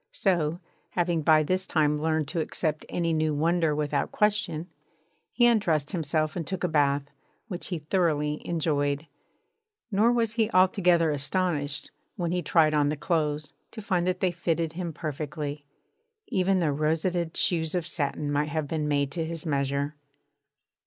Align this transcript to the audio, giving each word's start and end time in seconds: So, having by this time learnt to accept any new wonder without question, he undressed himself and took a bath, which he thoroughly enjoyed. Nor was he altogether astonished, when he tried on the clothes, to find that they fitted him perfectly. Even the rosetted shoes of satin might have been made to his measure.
So, 0.13 0.59
having 0.93 1.21
by 1.21 1.43
this 1.43 1.67
time 1.67 2.01
learnt 2.01 2.27
to 2.29 2.39
accept 2.39 2.87
any 2.89 3.13
new 3.13 3.35
wonder 3.35 3.75
without 3.75 4.11
question, 4.11 4.67
he 5.31 5.45
undressed 5.45 5.91
himself 5.91 6.35
and 6.35 6.47
took 6.47 6.63
a 6.63 6.67
bath, 6.67 7.03
which 7.49 7.67
he 7.67 7.77
thoroughly 7.77 8.41
enjoyed. 8.43 9.05
Nor 9.91 10.11
was 10.11 10.33
he 10.33 10.49
altogether 10.53 11.11
astonished, 11.11 11.91
when 12.15 12.31
he 12.31 12.41
tried 12.41 12.73
on 12.73 12.89
the 12.89 12.97
clothes, 12.97 13.53
to 13.69 13.79
find 13.79 14.07
that 14.07 14.21
they 14.21 14.31
fitted 14.31 14.73
him 14.73 14.91
perfectly. 14.91 15.67
Even 16.29 16.57
the 16.57 16.71
rosetted 16.71 17.37
shoes 17.37 17.75
of 17.75 17.85
satin 17.85 18.31
might 18.31 18.49
have 18.49 18.67
been 18.67 18.87
made 18.87 19.11
to 19.11 19.23
his 19.23 19.45
measure. 19.45 19.95